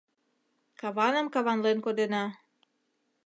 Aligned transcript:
Каваным 0.79 1.27
каванлен 1.33 1.77
кодена. 1.85 2.25